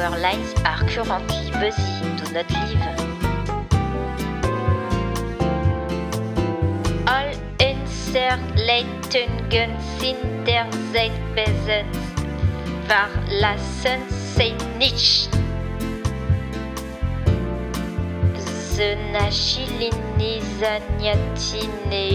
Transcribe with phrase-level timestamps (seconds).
[0.00, 2.00] our lines are currently busy.
[2.16, 3.06] Do not leave.
[7.06, 7.32] All
[8.56, 12.00] Leitungen sind derzeit besetzt.
[12.88, 14.00] Verlassen
[14.36, 15.28] Sie nicht.
[18.76, 22.05] Znachilini zaniatine.